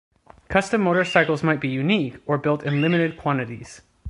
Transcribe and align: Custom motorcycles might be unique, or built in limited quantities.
Custom 0.47 0.81
motorcycles 0.81 1.43
might 1.43 1.59
be 1.61 1.67
unique, 1.67 2.15
or 2.25 2.39
built 2.39 2.63
in 2.63 2.81
limited 2.81 3.17
quantities. 3.17 3.81